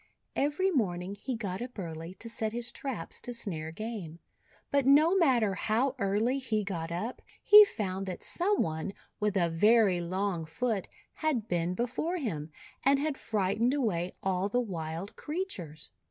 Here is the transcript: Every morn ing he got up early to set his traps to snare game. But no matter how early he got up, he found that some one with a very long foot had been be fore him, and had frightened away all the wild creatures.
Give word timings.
Every 0.35 0.71
morn 0.71 1.03
ing 1.03 1.13
he 1.13 1.35
got 1.35 1.61
up 1.61 1.77
early 1.77 2.15
to 2.15 2.27
set 2.27 2.53
his 2.53 2.71
traps 2.71 3.21
to 3.21 3.35
snare 3.35 3.71
game. 3.71 4.17
But 4.71 4.83
no 4.87 5.15
matter 5.15 5.53
how 5.53 5.93
early 5.99 6.39
he 6.39 6.63
got 6.63 6.91
up, 6.91 7.21
he 7.43 7.63
found 7.65 8.07
that 8.07 8.23
some 8.23 8.63
one 8.63 8.93
with 9.19 9.37
a 9.37 9.47
very 9.47 10.01
long 10.01 10.45
foot 10.47 10.87
had 11.13 11.47
been 11.47 11.75
be 11.75 11.85
fore 11.85 12.17
him, 12.17 12.49
and 12.83 12.97
had 12.97 13.15
frightened 13.15 13.75
away 13.75 14.11
all 14.23 14.49
the 14.49 14.59
wild 14.59 15.15
creatures. 15.15 15.91